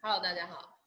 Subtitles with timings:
[0.00, 0.78] Hello，大家好。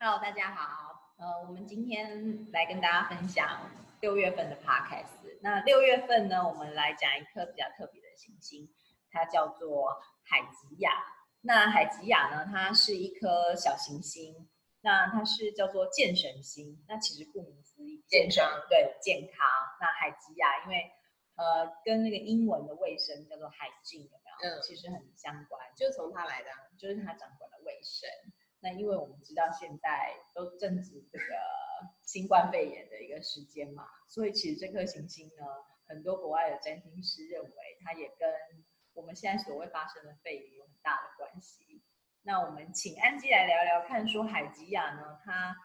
[0.00, 1.14] Hello，大家好。
[1.18, 5.06] 呃，我们今天来跟大家分享六月份的 Podcast。
[5.40, 8.68] 那六月份呢，我们来讲一颗比较特别的行星，
[9.12, 10.90] 它叫做海吉亚。
[11.42, 14.48] 那海吉亚呢，它是一颗小行星。
[14.80, 16.84] 那它是叫做健神星。
[16.88, 19.46] 那其实顾名思义，健康，对，健康。
[19.80, 20.90] 那海吉亚，因为
[21.36, 24.56] 呃，跟那个英文的卫生叫做海静，有没有？
[24.56, 28.10] 嗯，其实很相关，就是从它来的，就是它掌管了卫生。
[28.62, 31.24] 那因为我们知道现在都正值这个
[32.02, 35.44] 新冠肺炎的一个时间嘛，所以其实这颗行星呢，
[35.88, 37.50] 很多国外的占星师认为
[37.82, 38.28] 它也跟
[38.92, 41.82] 我们现在所谓发生的肺炎有很大的关系。
[42.22, 45.56] 那我们请安吉来聊聊看，说海吉亚呢，它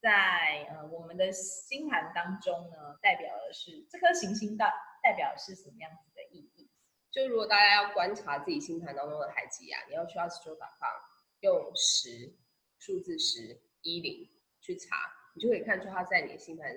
[0.00, 6.70] 在呃我们的星盘当中呢，代表的是这颗行星代代表是什么样子的意义？
[7.10, 11.00] 就如果大家要观察自己星盘当中的海吉亚，你要去 Astro.com
[11.40, 12.36] 用十。
[12.84, 14.28] 数字十一零
[14.60, 14.94] 去查，
[15.34, 16.70] 你就可以看出它在你的星盘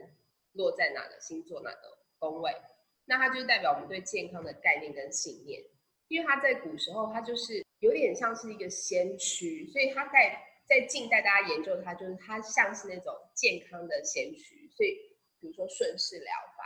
[0.54, 2.50] 落在哪个星座哪个宫位，
[3.04, 5.62] 那它就是代表我们对健康的概念跟信念。
[6.08, 14.72] 因为它在古时候，它就是有点像是一个先驱，所以它在在近代大家研究它，就是它像是那种健康的先驱。
[14.72, 14.96] 所以
[15.42, 16.64] 比如说顺势疗法，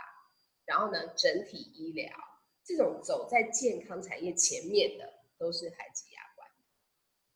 [0.66, 2.08] 然后呢整体医疗
[2.62, 6.48] 这种走在健康产业前面的，都是海吉亚关。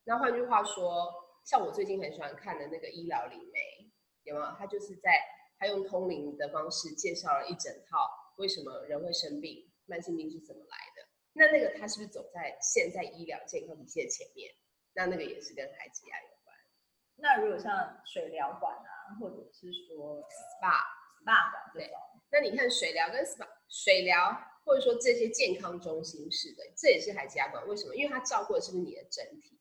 [0.04, 1.25] 那换句话说。
[1.46, 3.88] 像我最近很喜欢看的那个医疗灵媒，
[4.24, 4.46] 有没有？
[4.58, 5.16] 他就是在
[5.60, 11.08] 他用通灵的方式介绍了一整套为什么人会生病，慢性病是怎么来的。
[11.34, 14.52] 那那个他是不是走在现在医疗健康体系的前面？
[14.94, 16.56] 那那个也是跟海吉亚有关。
[17.14, 20.74] 那如果像水疗馆啊，或者是说 SPA、
[21.22, 21.94] SPA 馆这种，
[22.32, 27.64] 那你看水疗跟 SPA、水疗或者说这些健康中心式的，这也是海吉亚馆。
[27.68, 27.94] 为什么？
[27.94, 29.55] 因为它照顾的是不是你的整体？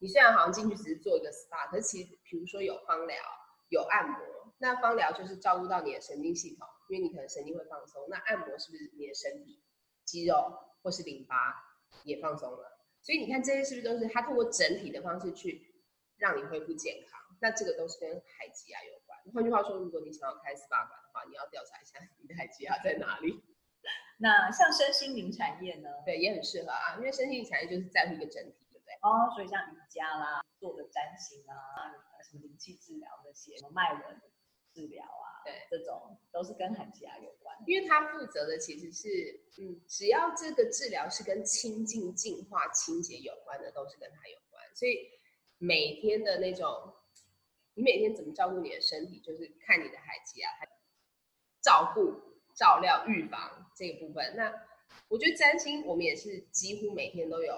[0.00, 3.16] 你虽然好像进去只是做一个 SPA，可是其实，比如说有芳疗、
[3.68, 4.18] 有按摩，
[4.58, 8.06] 那芳疗就是照顾到你的神经系统，因为你可能神经会放松。
[8.08, 9.62] 那按摩是不是你的身体
[10.04, 10.34] 肌肉
[10.82, 11.34] 或是淋巴
[12.04, 12.78] 也放松了？
[13.02, 15.82] 所以你看这些是不是都是它通过整体的方式去
[16.16, 17.20] 让你恢复健康？
[17.40, 19.18] 那这个都是跟海吉亚有关。
[19.34, 23.42] 换句话说，如果你想要开 SPA 馆的话，你要调查一下你的海吉亚在哪里。
[24.18, 25.88] 那像身心灵产业呢？
[26.04, 28.67] 对，也很适合啊，因为身心灵产业就是在乎一个整体。
[29.02, 31.54] 哦，所以像瑜伽啦，做的占星啊，
[32.22, 34.20] 什么灵气治疗那些，什么脉轮
[34.72, 37.56] 治疗啊，对，这种都是跟海吉亚有关。
[37.66, 39.08] 因为他负责的其实是，
[39.60, 44.64] 嗯，只要这个治疗是跟清净、净化、清洁有关的，都是跟他有关。
[44.74, 45.08] 所以
[45.58, 46.94] 每天的那种，
[47.74, 50.48] 你每天怎么照顾你的身体，就是看你的海吉亚，
[51.62, 52.12] 照顾、
[52.54, 54.34] 照料、预防这个部分。
[54.36, 54.52] 那
[55.08, 57.54] 我觉得占星，我们也是几乎每天都有。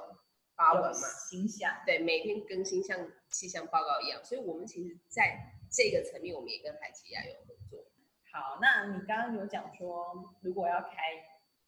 [0.61, 5.41] 发文嘛，形象对，每天更新像气象报告一样，所以我们其实在
[5.73, 7.83] 这个层面，我们也跟海吉亚有合作。
[8.31, 11.17] 好，那你刚刚有讲说，如果要开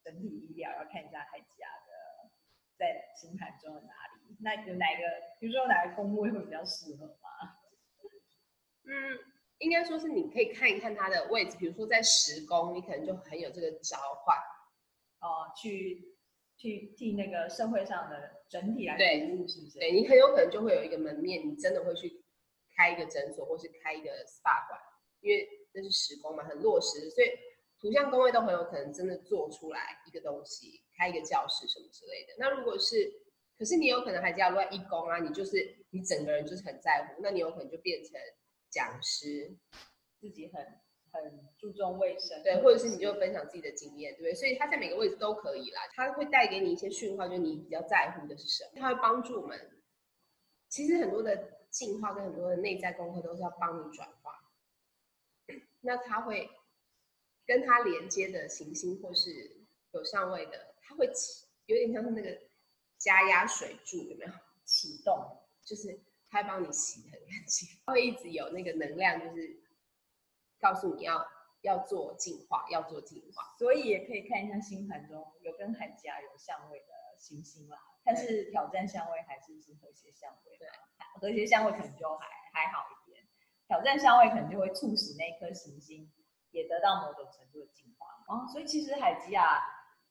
[0.03, 2.29] 整体医疗，要看一下海吉亚的
[2.77, 5.01] 在星盘中的哪里，那有哪个，
[5.39, 7.57] 比如说哪个宫位会比较适合吗？
[8.85, 9.17] 嗯，
[9.57, 14.37] 应该说是你可以看一看它的位置，比如说在十宫，你可能就很有这个召唤
[15.19, 16.12] 哦，去。
[16.63, 19.79] 去替那个社会上的整体来服务，是不是？
[19.79, 22.23] 对，你很有可能就会有一个门面，你真的会去
[22.73, 24.79] 开一个诊所，或是开一个 SPA 馆，
[25.19, 27.27] 因为那是时工嘛，很落实，所以
[27.81, 32.33] 图像工位都很有可能真的做出来一个东西，开一个教室什么之类的。
[32.37, 33.11] 那如果是，
[33.57, 38.13] 可是你有可能还加入义工啊，你就是你整个人就是很在乎，那你有可能就变成
[38.69, 39.53] 讲师，
[40.21, 40.65] 自己很。
[41.21, 44.33] 很注重卫生，对，或者是你就分享自己的经验，对不对？
[44.33, 49.71] 所以他在每个位置都可以啦，他会带给你一些讯号，就是你比较在乎的是什么，他会帮助我们。
[50.69, 54.33] 其实很多的进化跟很多的内在功课都是要帮你转化。
[55.81, 56.49] 那他会
[57.45, 59.51] 跟他连接的行星或是
[59.91, 62.35] 有上位的，他会起有点像是那个
[62.97, 64.31] 加压水柱，有没有
[64.65, 65.15] 启动？
[65.63, 69.62] 就是他会帮你洗很干净，它会一直有那个能量，就是。
[70.63, 71.27] 告诉你要
[71.61, 77.77] 要做进化，要做进化，所以也可以看一下星盘中有跟海吉亚有相位的行星啦。
[78.05, 80.67] 但是挑战相位还是是和谐相位，对，
[81.19, 83.25] 和谐相位可能就还还好一点，
[83.67, 86.11] 挑战相位可能就会促使那颗行星
[86.51, 88.07] 也得到某种程度的进化。
[88.27, 89.61] 哦，所以其实海吉亚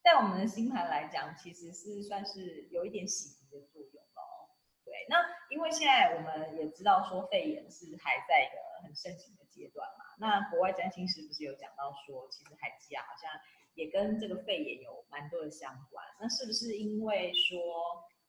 [0.03, 4.49] 在我们的星盘来讲，其实是算是有一点洗涤的作用哦。
[4.83, 5.17] 对，那
[5.49, 10.05] 因为现在我们也知道说肺炎是还在一个很盛行的阶段嘛。
[10.17, 13.29] 那国外占星师不是有讲到说，其实海吉亚好像
[13.75, 16.05] 也跟这个肺炎有蛮多的相关。
[16.19, 17.59] 那是不是因为说，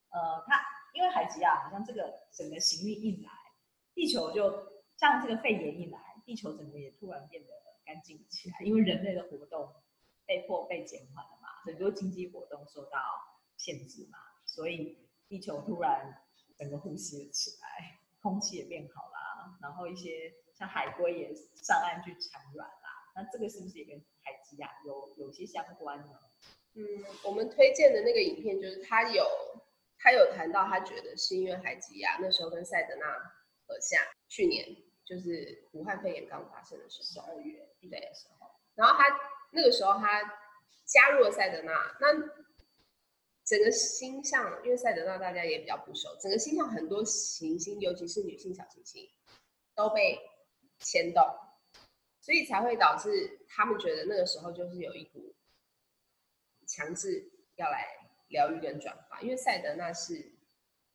[0.09, 0.61] 呃，它
[0.93, 3.31] 因为海吉亚好像这个整个行运一来，
[3.93, 7.49] 地球就像这个肺炎一来，地球整个也突然变得
[7.85, 9.73] 干净起来，因为人类的活动
[10.25, 12.99] 被迫被减缓了嘛，很多经济活动受到
[13.57, 16.23] 限制嘛，所以地球突然
[16.57, 26.19] 整个呼吸了起来，空气也变好了啦，然后一些像海龟也上岸去产卵啦，那这个是不是也跟海吉亚有有些相关呢？
[26.73, 26.83] 嗯，
[27.23, 29.25] 我们推荐的那个影片就是他有
[29.97, 33.05] 他有谈到，他觉得是因为海吉亚那时候跟塞德纳
[33.67, 34.75] 河下，去年
[35.05, 39.05] 就是武汉肺炎刚发生的时候，十二月对的时候，然后他
[39.51, 40.21] 那个时候他
[40.85, 42.07] 加入了塞德纳，那
[43.45, 49.07] 整个星象，因为赛德纳大家也比较不熟，整个星象很多行星，尤其是女性小行星
[49.75, 50.19] 都被
[50.79, 51.23] 牵动，
[52.21, 55.33] 所以才会导致他们觉得那个时候就是有一股。
[56.67, 57.85] 强制要来
[58.29, 60.33] 疗愈跟转化，因为赛德纳是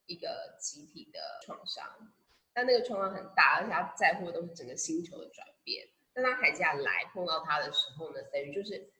[0.06, 2.12] 一个集体的创伤，
[2.52, 5.88] 但那个创伤很大，而且他在乎的都是整个星球的转变。
[6.12, 8.92] 但当海吉亚来碰到他的时候呢，等于就是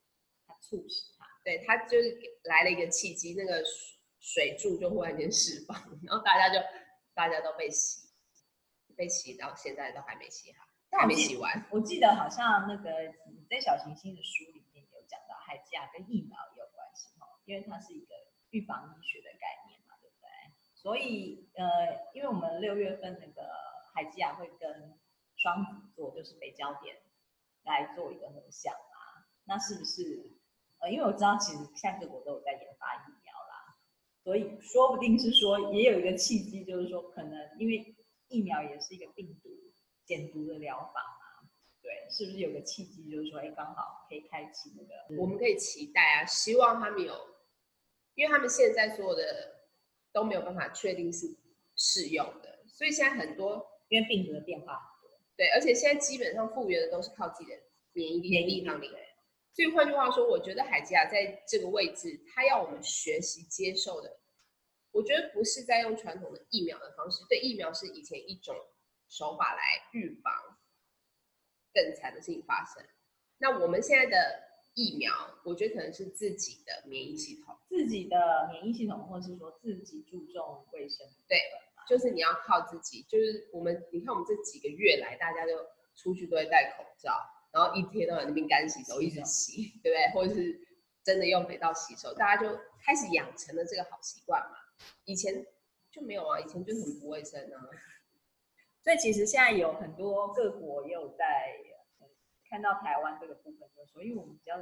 [0.47, 3.65] 他促使他，对他就是来了一个契机，那个
[4.21, 6.65] 水柱就忽然间释放，然后大家就
[7.15, 8.10] 大家都被洗，
[9.01, 11.49] 被洗到现在都还没洗好，还没洗完。
[11.71, 12.91] 我记得好像那个
[13.33, 17.09] 你在小行星的书里面有讲到海吉亚跟疫苗有关系。
[17.47, 18.15] 因为它是一个
[18.51, 20.29] 预防医学的概念嘛，对不对？
[20.75, 21.65] 所以呃，
[22.15, 23.49] 因为我们六月份那个
[23.93, 24.97] 海基亚会跟
[25.35, 26.95] 双子座，就是北焦点
[27.65, 30.31] 来做一个合相啊，那是不是？
[30.79, 33.75] 呃，因为我知道其实像各国都有在研发疫苗啦，
[34.23, 37.97] 所以说不定是说也有一个契机，就是说可能因为
[38.31, 39.51] 疫苗也是一个病毒
[40.07, 41.49] 减毒的疗法嘛，
[41.83, 47.29] 对，是不是有个契机，就是说哎，刚好可以开启那个，我们可以期待啊，希望他们有。
[48.17, 49.67] 因为他们现在所有的
[50.13, 51.27] 都没有办法确定是
[51.77, 57.57] 适用的，所以现在很多因为病毒的变化很多，对，而且现在基本上复原的都是靠自己的
[57.93, 58.91] 免疫力的抵抗力。
[59.55, 64.20] 所以换句话说，我觉得海吉亚在这个位置，他要我们学习接受的，
[64.93, 68.57] 我觉得不是在用传统的疫苗的方式，对，疫苗是以前一种
[69.09, 70.33] 手法来预防
[71.73, 72.85] 更惨的事情发生。
[73.39, 74.51] 那我们现在的。
[74.75, 81.41] 疫苗，我觉得可能是自己的免疫系统，自己的免疫系统，或者是说自己注重卫生，对，
[81.89, 83.03] 就是你要靠自己。
[83.03, 85.67] 就是我们，你看我们这几个月来，大家就
[85.97, 87.13] 出去都会戴口罩，
[87.53, 90.09] 然后一天都在那边干洗手，一直洗，对不对？
[90.15, 90.57] 或者是
[91.03, 94.57] 真的用肥皂洗手，大家就开始养成了这个好习惯嘛。
[95.05, 95.47] 以前
[95.91, 97.57] 就没有啊，以前就很不卫生啊。
[98.83, 101.57] 所以其实现在有很多各国也有在。
[102.51, 104.59] 看到台湾这个部分，就说，因为我们比较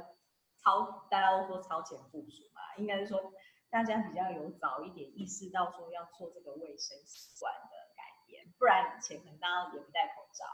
[0.61, 3.33] 超，大家都说超前部署嘛，应该是说
[3.71, 10.45] 大家比较有早一点意识到说要做这个卫生习惯的改变，不然以前可能大家也不戴口罩，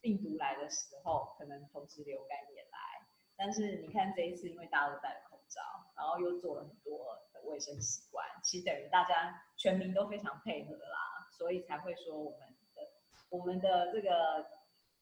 [0.00, 3.06] 病毒来的时候可能同时流感也来，
[3.36, 5.62] 但是你看这一次，因为大家都戴了口罩，
[5.94, 12.82] 然后又做了很多的卫生习惯，其实等于大家全民都非常配合啦，所以才会说我们的
[13.30, 14.46] 我们的这个。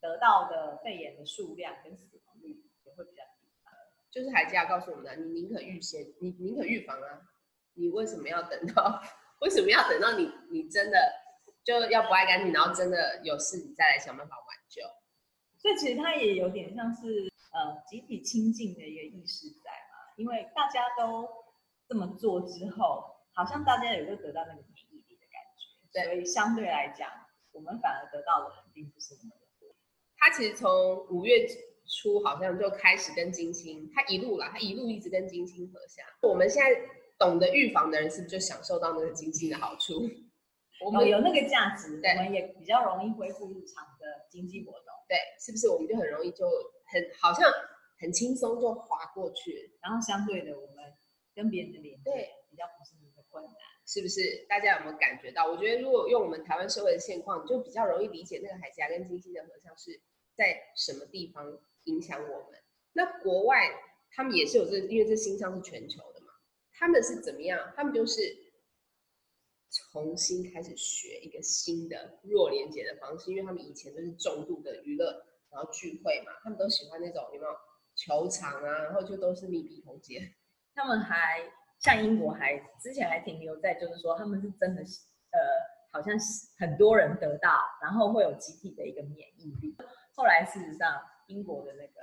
[0.01, 3.51] 得到的肺炎的数量跟死亡率也会比较低，
[4.13, 7.21] 就是海基亚告诉我们的，你宁可预先，你宁可预防啊，
[7.75, 9.03] 你为什么要等到？
[9.43, 10.97] 为什么要等到你你真的
[11.65, 14.83] 就要不爱干净，然后真的有事你再来想办法挽救？
[15.59, 21.29] 所以其实它也有点像是呃集体清净的一个意识在嘛，因为大家都
[21.89, 27.11] 这么做之后，好像大家也会得到那个免疫力的感觉，对，所以相对来讲，
[27.53, 29.35] 我们反而得到的并不是那么。
[30.21, 30.69] 他其实从
[31.11, 31.47] 五月
[31.87, 36.05] 初好像就开始跟金星，他一路啦，他一路一直跟金星合相。
[36.23, 36.69] 我们现在
[37.17, 40.03] 懂得预防的人，是不是就享受到那个金星的好处？
[40.85, 44.85] 我们有那个价值，对我们也比较容易恢复日常的经济活动。
[45.09, 46.47] 对，是不是我们就很容易就
[46.91, 47.49] 很好像
[48.01, 49.79] 很轻松就滑过去？
[49.81, 50.85] 然后相对的，我们
[51.39, 52.11] 跟别人的连接
[52.51, 53.55] 比较不是那么困难，
[53.87, 54.45] 是不是？
[54.49, 55.47] 大家有没有感觉到？
[55.47, 60.01] 我觉得如果用我们台湾社会的现况，就比较容易理解那个海峡跟金星的合相是。
[60.39, 62.63] 在什么地方影响我们？
[62.93, 63.57] 那国外
[64.13, 66.29] 他们也是有这，因为这星象是全球的嘛。
[66.75, 67.73] 他们是怎么样？
[67.75, 68.21] 他们就是
[69.91, 77.53] 重新开始学一个新的弱连接的方式，因为他们以前都是重度的娱乐，然后聚会嘛，他们都喜欢那种有没有
[77.97, 80.23] 球场啊，然后就都是密闭空间。
[80.79, 81.43] 他们还
[81.81, 85.39] 像英国还之前还停留在就是说他们是真的呃，
[85.91, 89.77] 好像是很多人得到，然后会有集体的一个免疫力。
[90.15, 92.01] 后来，事实上，英国的那个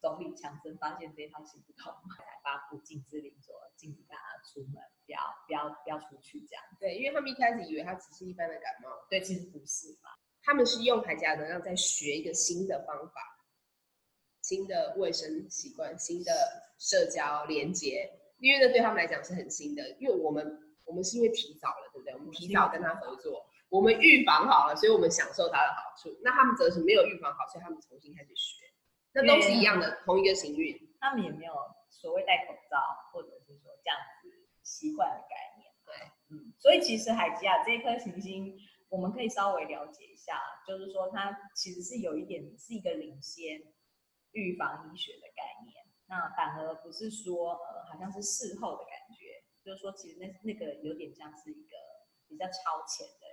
[0.00, 6.64] 总理强森发现这一套行不通，才发布禁止令，说禁止大家出门，不要不要不要出去这样。
[6.80, 10.08] 对，因为他们一开始以为他只是一般的感冒，对，其实不是嘛。
[10.42, 13.33] 他们是用海吉亚能量在学一个新的方法，
[14.44, 16.30] 新的卫生习惯，新的
[16.78, 19.96] 社交连接，因为那对他们来讲是很新的。
[19.98, 20.44] 因为我们
[20.84, 22.12] 我们是因为提早了，对不对？
[22.12, 26.14] 我们提早跟他合作，我们预防好了，所以我们享受他的好处。
[26.22, 28.68] 那他们则是没有预防好，所以他们重新开始学。
[29.14, 31.54] 那都是一样的，同一个行运，他们也没有
[31.88, 32.76] 所谓戴口罩，
[33.14, 34.28] 或者是说这样子
[34.62, 35.72] 习惯的概念。
[35.86, 38.54] 对，嗯，所以其实海吉亚这一颗行星。
[38.90, 43.60] 我们可以稍微了解一下，就是说它其实是有一点是一个领先
[44.34, 51.74] 预防医学的概念，那反而不是说呃好像是事后的感觉，就是说其实那那个有点像是一个
[52.28, 53.24] 比较超前的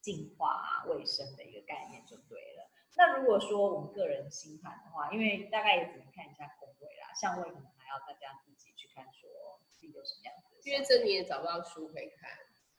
[0.00, 2.70] 净化啊卫生的一个概念就对了。
[2.96, 12.30] 那如果说我们个人星盘的话，因为大概也只能看一下宫位啦，相位可能还要大家自己去看说自己有什么样子的，因为这你也找不到书可以看。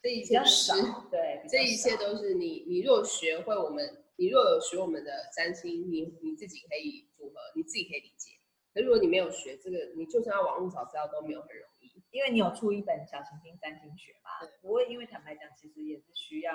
[0.05, 0.75] 这一切少，
[1.09, 2.63] 对，这一切都是你。
[2.67, 8.37] 你若学会我们，你若有学我们的占星，你你自己可以组合，你自己可以理解。
[8.71, 11.89] 可如果你没有学这个，你就算要网络找资料都没有很容易。
[12.11, 14.85] 因为你有出一本小行星占星学嘛，不会。
[14.85, 16.53] 因为坦白讲，其实也是需要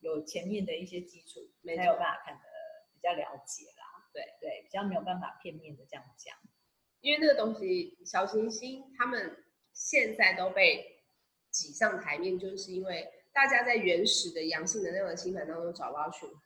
[0.00, 2.42] 有前面的一些基础，才有办法看得
[2.92, 4.04] 比较了解啦。
[4.12, 6.36] 对对，比较没有办法片面的这样讲。
[7.00, 10.91] 因为那个东西，小行星他们现在都被。
[11.52, 16.40] 挤上台面，就是因为大家在原始的阳性能量的星盘当中找不到讯号，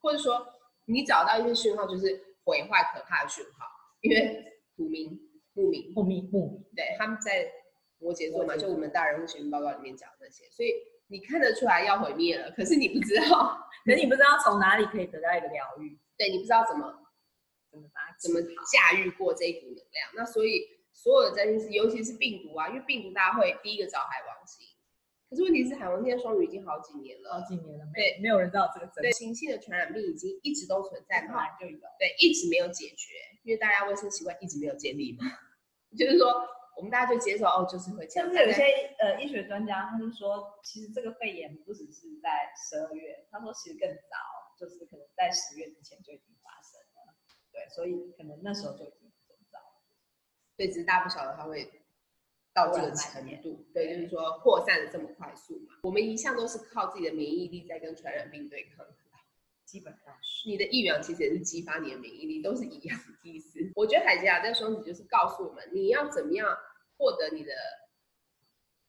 [0.00, 0.44] 或者说
[0.86, 3.66] 你找到一些讯号，就是毁坏可怕的讯号。
[4.00, 5.16] 因为土明、
[5.52, 7.46] 木明、木明、木明，对，他们在
[7.98, 10.72] 摩羯座嘛，就我们大人物行运报告里面讲的那些，所以
[11.06, 16.92] 你看得出来要毁灭了，可是你不知道， 可是你不知道从哪里可以得到一个疗愈，对，你不知道怎么
[17.70, 18.40] 怎么把怎么
[18.72, 20.81] 驾驭过这一股能量，那所以。
[20.92, 24.64] 所有的占星师，尤其是病毒啊，因为病毒大家会第一个找海王星，
[25.28, 29.02] 可是问题是海王星在双鱼已经好几年了，好几年了，对，没有人知道这个真。
[29.02, 35.24] 对，行星的传染病已经一直都存在嘛，就有，对，一直没有解决，因为大家卫生习惯一直没有建立嘛，
[35.96, 36.46] 就是说
[36.76, 38.28] 我们大家就接受哦，就是会这样。
[38.28, 38.62] 甚至有些
[39.00, 44.16] 呃医学专家，他就说，其实这个肺炎不只是在十二月，他说其实更早，
[44.60, 47.16] 就是可能在十月之前就已经发生了，
[47.50, 49.01] 对，所以可能那时候就已经。
[50.56, 51.70] 所以只是大家不晓得它会
[52.52, 55.76] 到这个程度，对，就是说扩散的这么快速嘛。
[55.82, 58.86] 我们一向都是靠自己的免疫力在跟传染病对抗，
[59.64, 60.48] 基本上是。
[60.48, 63.58] 你的疫苗其实也是激发你的免疫力，都是一样的意思。
[63.74, 66.46] 我觉得海吉亚在双子就是告诉我们，你要怎么样
[66.98, 67.52] 获得你的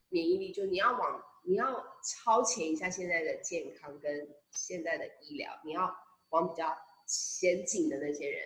[0.10, 5.96] 免疫力，就你要往你要超前一下现在的健康跟现在的医疗，你要
[6.30, 8.44] 往比较先进的那些人。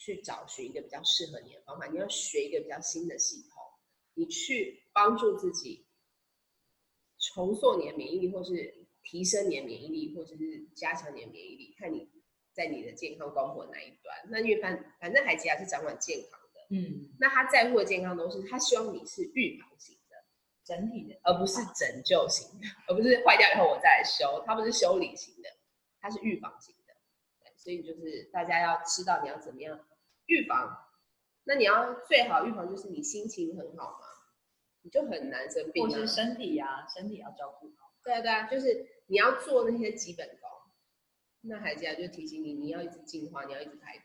[0.00, 3.62] 去找寻一个比较适合你的方法，你要学一个比较新的系统，
[4.14, 5.86] 你去帮助自己
[7.18, 12.08] 重塑你的免疫力，或是提升你的免疫力，或者是加强你的免疫力，看你
[12.54, 14.16] 在你的健康光谱哪一端。
[14.30, 20.16] 那因为反反正海吉亚是掌管健康的，嗯，那他在乎的健康都是他希望你是预防型的，
[20.64, 25.50] 整体的，而不是拯救型的，而不是坏掉以后我再来修，他不是修理型的，
[26.00, 26.94] 他是预防型的。
[27.42, 29.78] 对，所以就是大家要知道你要怎么样。
[30.30, 30.86] 预防，
[31.44, 34.06] 那你要最好预防就是你心情很好嘛，
[34.82, 35.84] 你就很难生病。
[35.84, 37.92] 或是身体呀、啊，身体要照顾好。
[38.04, 40.48] 对啊对啊，就是你要做那些基本功。
[41.42, 44.04] 那海吉啊就提醒你，你要一直进化，你要一直排毒。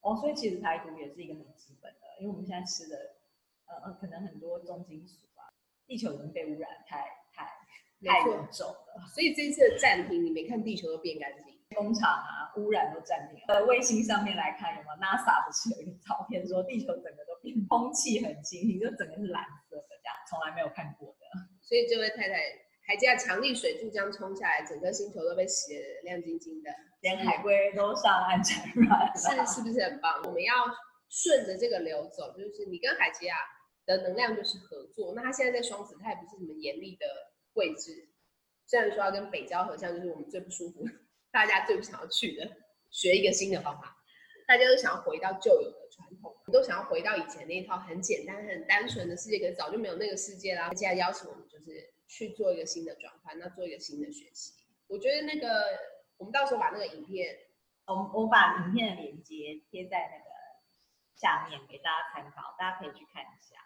[0.00, 3.16] 哦，所以其实排毒也是一个很基本的，因为我们现在吃的，
[3.66, 5.48] 呃呃，可能很多重金属啊，
[5.86, 7.02] 地球已经被污染太
[7.32, 7.44] 太
[8.04, 9.06] 太严重了。
[9.14, 11.55] 所以这次的暂停，你没看地球都变干净。
[11.76, 13.54] 工厂啊，污染都占领了。
[13.54, 21.24] 呃，卫星上面来看，有没有 NASA 不是有一个照片，说地球整个都变空气很清新，就整个是蓝色的，这样从来没有看过的。
[21.60, 22.40] 所以这位太太，
[22.88, 26.70] 海吉亚强力水柱这样冲下来，整个星球都被洗得亮晶晶的，
[27.02, 30.22] 连海龟都上岸产卵，是是不是很棒？
[30.24, 30.54] 我们要
[31.10, 33.36] 顺着这个流走，就是你跟海吉亚
[33.84, 35.12] 的能量就是合作。
[35.14, 37.06] 那他现在在双子，他也不是什么严厉的
[37.54, 38.10] 位置，
[38.66, 40.84] 虽然说要跟北交合相，就是我们最不舒服。
[41.30, 42.50] 大家最不想要去的，
[42.90, 43.96] 学一个新的方法。
[44.46, 49.40] 大家都想要回到旧有的传统，都想要回到以前那一套很简单、很单纯的世界。
[49.40, 50.70] 可是早就没有那个世界啦。
[50.76, 54.54] 现在邀请我们，就是去做一个新的转换，那做一个新的学习。
[54.86, 55.76] 我觉得那个，
[56.16, 57.36] 我们到时候把那个影片，
[57.86, 60.30] 我我把影片的链接贴在那个
[61.16, 63.56] 下面给大家参考，大家可以去看一下。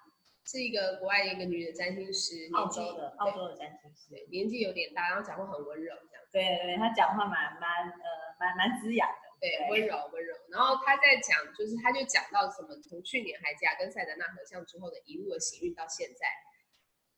[0.50, 6.24] 是一个国外一个女的占星师，澳洲的澳洲的占星师，年纪有点大，然后讲话很温柔，这样。
[6.32, 8.06] 对对，她讲话蛮蛮呃
[8.40, 10.34] 蛮蛮滋养的，对，温柔温柔。
[10.50, 16.26] 然后她在讲，就是她就讲到什么，从去年海吉亚跟塞德纳合相之后的一路的行运到现在。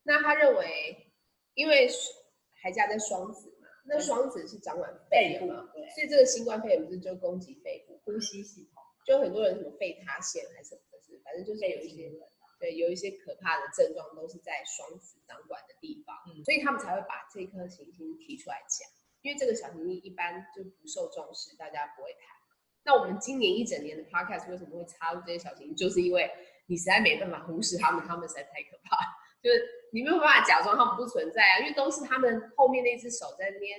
[0.03, 1.13] 那他认为，
[1.55, 1.89] 因为
[2.61, 12.19] 海吉亚在双子嘛，那双子是掌管肺部，对，所以这个新冠肺炎不是就攻击肺部、呼吸系统，就很多人什么肺塌陷还是什么的，是反正就是有一些人，
[12.63, 18.87] 对，有一些可怕的症状都是在双子掌管的地方，嗯，所以他们才会把这颗行星提出来讲，
[19.23, 22.23] 因为这个小行星一般就不受重视，大家不会谈。
[22.85, 26.31] 那我们今年一整年的 podcast 为什么会插入这些小行星，就是因为
[26.67, 28.97] 你实在没办法忽视他们，他们实在太可怕，
[29.43, 29.83] 就是。
[29.95, 33.79] 你没有办法假装他们不存在啊，因为都是他们后面那只手在那边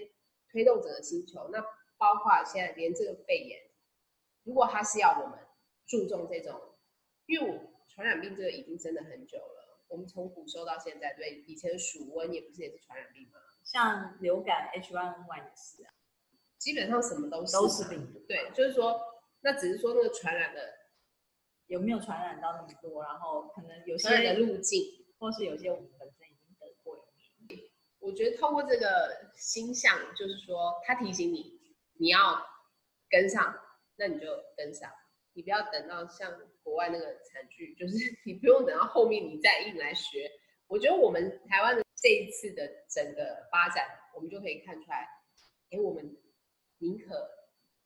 [0.51, 1.49] 推动整个星球。
[1.51, 1.59] 那
[1.97, 3.59] 包括现在连这个肺炎，
[4.43, 5.39] 如果他是要我们
[5.87, 6.61] 注重这种，
[7.25, 7.57] 因为我
[7.93, 13.39] 传染病这个已经真的很久了，我们从古时候到现在，对，以前鼠瘟也不是也是传染病吗？
[13.63, 15.93] 像流感 H1N1 也是啊，
[16.57, 18.19] 基本上什么都是都是病毒。
[18.27, 19.00] 对，就是说，
[19.41, 20.73] 那只是说那个传染的
[21.67, 25.03] 有没有传染到那么多，然后可能有些的路径。
[25.19, 27.05] 或是有些我们本身已经得过了，
[28.00, 31.62] 我觉得透过这个星象，就是说他提醒你，
[31.97, 32.45] 你要
[33.09, 33.57] 跟上，
[33.95, 34.25] 那你就
[34.57, 34.91] 跟上，
[35.31, 40.32] 你不要等到像国外那个惨剧， 就是你不用等到后面你再硬来学。
[40.67, 45.08] 我觉得我们台湾的这一次的整个发展，我们就可以看出来，
[45.72, 46.17] 哎，我们
[46.79, 47.29] 宁可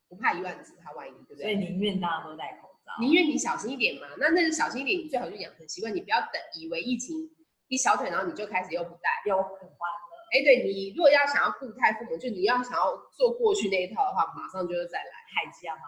[0.07, 1.43] 不怕一万，只怕万一，对不对？
[1.43, 2.93] 所以宁愿大家都戴口罩。
[3.01, 7.29] 宁愿你小心一点嘛，那那个小心一点，你最好就养成习惯，你不要等以为疫情
[7.67, 10.06] 一小腿，然后你就开始又不戴，又很欢乐。
[10.31, 15.87] 哎，对，你如果要想要固态父母，就你要想要做过去那一套的话，马上就是再来，海基亚马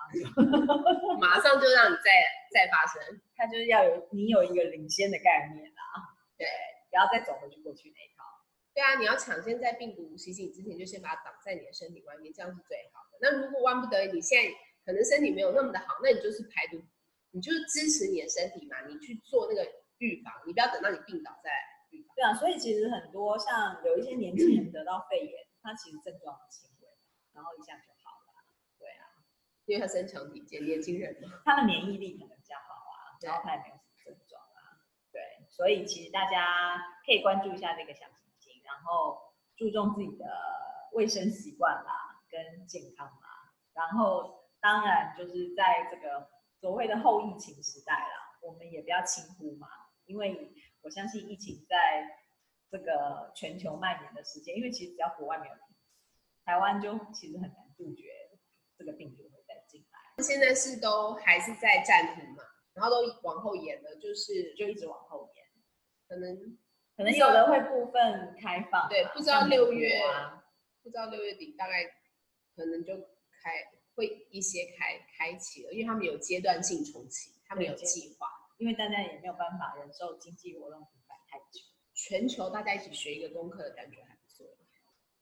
[1.19, 2.11] 马上就让你再
[2.53, 6.47] 再发生，它就是要有你有一个领先的概念啊，对，
[6.89, 8.23] 不要再走回去过去那一套。
[8.73, 13.19] 对啊，你要抢先在病毒袭击你之前，就先把它挡在你的身体外面，这样是最好的。
[13.21, 14.49] 那如果万不得已，你现在
[14.85, 16.81] 可能身体没有那么的好，那你就是排毒。
[17.31, 19.61] 你就是支持你的身体嘛，你去做那个
[19.99, 21.57] 预防，你不要等到你病倒再来
[21.91, 22.15] 预防。
[22.15, 26.87] 对啊，所以其实很多像有一些年轻人得到肺炎，他其实症状很轻微，
[27.33, 28.33] 然后一下就好了。
[28.77, 29.05] 对啊，
[29.65, 34.83] 因为他身强体健，年轻人嘛，他的免疫力可能比较好啊，然后他也没有什么症状啊。
[35.11, 39.19] 对，所以其实大家可以关注一下这个小行星，然后
[39.55, 40.25] 注重自己的
[40.93, 46.29] 卫生习惯啦，跟健康啦，然后当然就是在这个。
[46.59, 49.69] 所谓的后疫情时代啦，我们也不要轻忽嘛，
[50.09, 52.03] 因为我相信疫情在
[52.71, 55.75] 这个全球蔓延的时间，因为其实只要国外没有停，
[56.43, 58.09] 台湾就其实很难杜绝
[58.75, 60.23] 这个病毒会再进来。
[60.23, 62.43] 现在是都还是在暂停嘛，
[62.73, 65.45] 然后都往后延了，就是就一直往后延，
[66.07, 66.57] 可能
[66.97, 70.01] 可能有的会部分开放，对，不知道六月，
[70.81, 71.85] 不知道六月底大概
[72.55, 73.79] 可能就开。
[73.95, 78.28] 会一些开开启了，因为他们有阶段性重启，他们有计划，
[78.59, 81.63] 因为大家也没有办法忍受经济活动停摆太久。
[81.95, 84.45] 全球大家一起学一个功课的感觉还不错。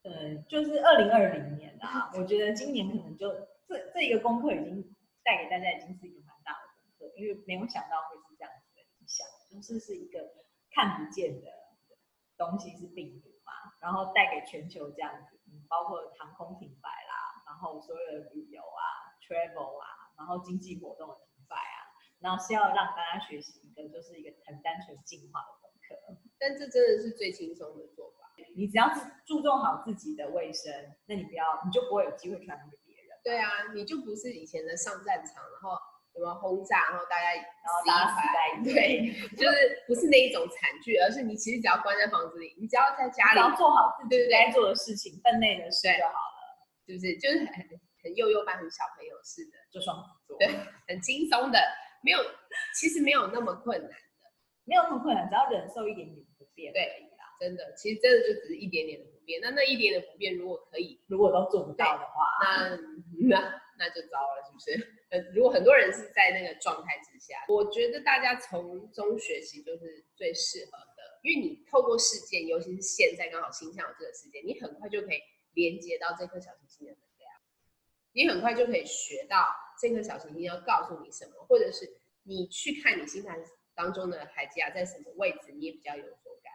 [0.02, 3.30] 嗯，就是二零二零年啊，我觉得今年可能就
[3.68, 10.20] 这这一个功课已经带给大家已经是一个蛮大的功课，因为没有想到会是这样子的影响，就是是一个
[10.72, 11.48] 看不见的
[12.38, 17.38] 东西是病毒嘛，然后带给全球这样子，嗯，包括航空停摆啦。
[17.48, 18.84] 然后所有的旅游啊、
[19.24, 21.08] travel 啊，然后经济活动
[22.20, 26.18] 然后是要让大家学习一个，就是一个很单纯进化的功课。
[26.40, 28.28] 但这真的是最轻松的做法。
[28.56, 30.72] 你只要是注重好自己的卫生，
[31.06, 33.18] 那你不要，你就不会有机会传染给别人。
[33.24, 35.78] 对啊，你就不是以前的上战场，然后
[36.14, 38.74] 什么轰炸，然后大家然后打死在一起。
[38.74, 46.38] 对，就是不是那一种惨剧，而是你其实只要关在房子里，你只要在家里，只要做好自己该做的事情，分内的事就好了。
[46.86, 47.66] 是不是就是很
[48.04, 50.48] 很幼幼班，很小朋友似的，做双子座，对，
[50.88, 51.60] 很轻松的，
[52.08, 52.20] 没有，
[52.80, 53.96] 其实没有那么困难的，
[54.64, 56.82] 没有那么困难，只要忍受一点点不便，对
[57.20, 59.42] 啦，真的，其实真的就只是一点点的不便。
[59.42, 62.80] 那那一点点不便，如果可以，如果都做不到的话，那
[63.28, 64.96] 那那就糟了，是不是？
[65.10, 75.20] 呃，如果很多人是在那个状态之下，我觉得大家从中学习就是最适合的，因为你透过事件，尤其是现在刚好星象有这个事件，你很快就可以。
[75.54, 76.94] 连接到这颗小行星的
[78.18, 79.46] 你很快就可以学到
[79.80, 81.88] 这颗小行星要告诉你什么，或者是
[82.24, 83.38] 你去看你星盘
[83.76, 86.52] 当中的海吉亚在什么位置，你也比较有所感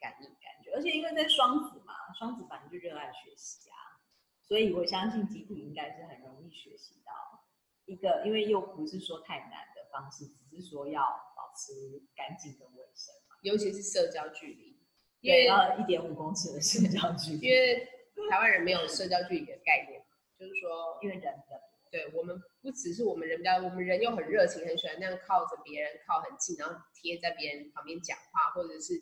[0.00, 0.72] 感应感觉。
[0.74, 4.02] 而且因为在双子嘛，双子反正就热爱学习啊，
[4.42, 7.12] 所以我相信集体应该是很容易学习到
[7.84, 11.02] 一个，因为又不是说太难的方式，只是说要
[11.36, 14.76] 保持干净跟卫生嘛，尤其是社交距离。
[15.20, 17.88] 因为要一点五公尺的社交距离，因为
[18.30, 19.97] 台湾人没有社交距离的概念，
[20.38, 28.94] 就是说，因为人比较多，对，我们不只是我们人比较，我们人又很热情，很喜欢那样靠着别人靠很近，然后贴在别人旁边讲话，或者是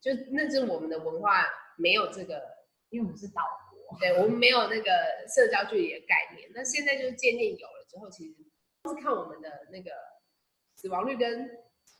[0.00, 1.46] 就那是我们的文化
[1.78, 2.42] 没有这个，
[2.90, 4.90] 因为我们是岛国，对，我们没有那个
[5.34, 6.50] 社交距离的概念。
[6.54, 9.90] 那现在就是渐渐有了之后，其实是看我们的那个
[10.76, 11.48] 死亡率跟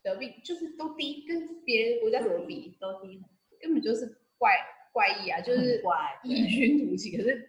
[0.02, 3.22] 得病就是都低，跟别人国家怎么比都低，
[3.60, 4.04] 根本就是
[4.36, 4.52] 怪
[4.92, 7.16] 怪异啊，就是怪异军突起。
[7.16, 7.48] 可是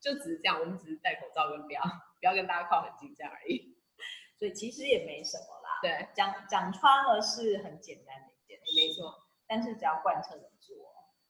[0.00, 3.76] 就只是这样，我们只是戴口罩跟不要不要跟大家靠很近这样而已。
[4.38, 5.80] 所以其实也没什么啦。
[5.82, 9.26] 对，讲讲穿了是很简单的一件事，没错。
[9.46, 10.76] 但是只要贯彻的做，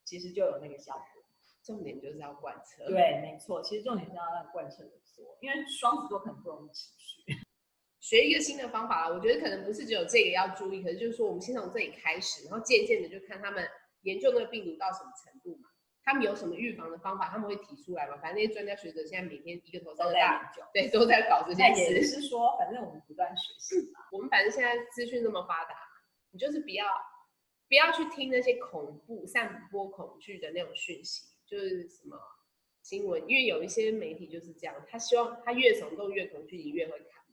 [0.03, 1.03] 其实就有那个效果。
[1.63, 2.87] 重点就是要贯彻。
[2.87, 3.61] 对，没错。
[3.61, 7.21] 其实重点是要让贯彻的做，因为双子座可能不容易持续。
[7.99, 13.67] 学一个新的方法，我觉得可能不是只有这个要注意，可是就是说，我们先从这里开始，然后渐渐的就看他们
[14.01, 15.68] 研究那个病毒到什么程度嘛，
[16.09, 18.17] 他们有什么预防的方法，他们会提出来嘛。
[18.17, 21.93] 反正那些专家学者现在每天一个头三个大，都在研究，对，都在搞这件事。
[21.93, 23.99] 也是说，反正我们不断学习嘛。
[24.11, 25.75] 我们反正现在资讯那么发达，
[26.31, 26.85] 你就是不要。
[27.67, 32.17] 不要去听那些恐怖、散播恐惧的那种讯息，就是什么
[32.81, 37.23] 新闻，因为有一些媒体就是这样，他希望他越耸动、越恐惧，你越会看，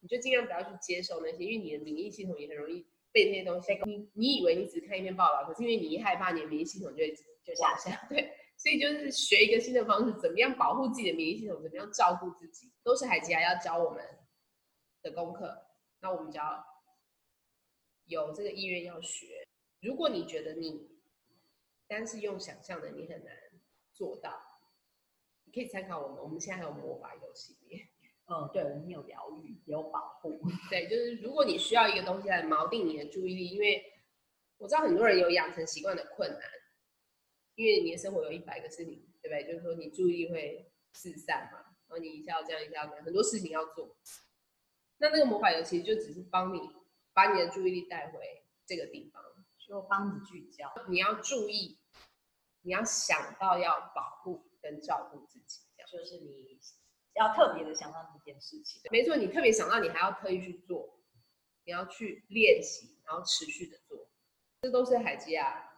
[0.00, 3.80] 你就尽量不要去接受那些，因为你的免疫系统也很容易被那些东西。
[3.84, 7.14] 你你以为你只看一篇报道，可是因为你一害怕，你的免疫系统就会
[7.48, 7.96] 就下降。
[8.10, 14.04] 对，所以就是学一个新的方式，怎么样保护自己的免疫系统，怎么样照顾自己，都是海吉亚要教我们
[15.02, 15.66] 的功课。
[16.00, 16.62] 那我们只要
[18.04, 19.26] 有这个意愿要学。
[19.80, 20.90] 如果你觉得你
[21.86, 23.34] 单是用想象的，你很难
[23.94, 24.38] 做到，
[25.44, 26.18] 你可以参考我们。
[26.22, 27.88] 我们现在还有魔法游戏里面，
[28.26, 30.40] 嗯，对，我们有疗愈，有保护。
[30.68, 33.82] 对，就是如果你需要一个东西来锚定你的注意力，因为
[34.58, 36.40] 我知道很多人有养成习惯的困难，
[37.58, 39.44] 因为你的生活有一百个事情，对不对？
[39.44, 43.96] 就是说你注意力会四散嘛，然后你一下要这样，一下要这样，很多事情要做。
[44.98, 46.60] 那那个魔法游戏就只是帮你
[47.12, 48.18] 把你的注意力带回
[48.64, 49.22] 这个地方。
[49.68, 51.78] 就帮你聚焦，你要注意，
[52.62, 56.58] 你要想到要保护跟照顾自己，这样就是你
[57.12, 58.80] 要特别的想到这件事情。
[58.90, 60.98] 没错，你特别想到，你还要特意去做，
[61.66, 64.08] 你要去练习，然后持续的做，
[64.62, 65.70] 这都是海基亚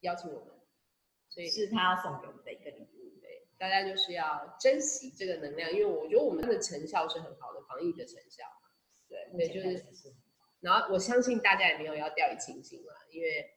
[0.00, 0.55] 邀请我们，
[1.36, 3.20] 所以是他要送给我们的一个礼物。
[3.20, 8.44] 对，大家就是要珍惜这个能量，因为我觉得我们的成效是很好的，防疫的成效。
[9.06, 9.84] 对，对，就是。
[10.60, 13.54] 然后我相信大家也没有要掉以轻心了，因为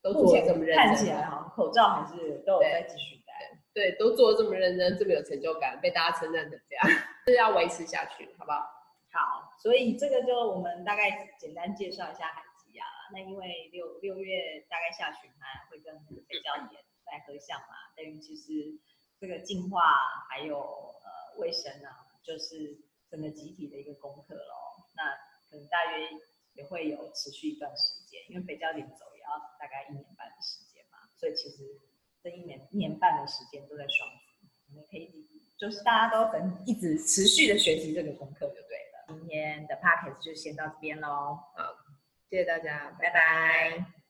[0.00, 6.86] 都做这么认真，看起来哈，口罩还是都有在继续戴，对，都做的这么认真，这么有成就感，被大家称赞成这样，
[7.26, 8.60] 是要维持下去，好不好？
[9.12, 12.84] 好，所以这个就我们大概简单介绍一下海吉亚。
[13.12, 15.94] 那因为六六月大概下旬还会跟
[16.28, 16.80] 北交点
[17.12, 18.80] 来合相嘛，等于其实
[19.20, 19.82] 这个净化
[20.30, 24.88] 还有呃卫生啊，就是整个集体的一个功课咯。
[24.96, 25.12] 那
[25.50, 26.08] 可能大约
[26.54, 29.28] 也会有持续一段时间，因为北交点走也要
[29.60, 31.78] 大概一年半的时间嘛，所以其实
[32.22, 39.18] 这一年一年半的时间都在双子，我们可以就是大家都很一直持续的学习这个功课就对了。
[39.18, 41.76] 今天的 podcast 就先到这边喽，好，
[42.30, 44.01] 谢谢大家，拜拜。